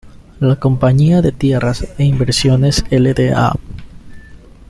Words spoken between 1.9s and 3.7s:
e Inversiones Lda.